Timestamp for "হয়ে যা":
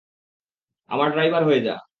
1.43-1.75